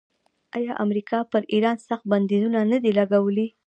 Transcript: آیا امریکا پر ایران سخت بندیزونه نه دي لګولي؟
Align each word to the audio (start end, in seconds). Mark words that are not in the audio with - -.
آیا 0.57 0.73
امریکا 0.83 1.19
پر 1.31 1.41
ایران 1.53 1.77
سخت 1.87 2.03
بندیزونه 2.11 2.59
نه 2.71 2.77
دي 2.83 2.91
لګولي؟ 2.99 3.47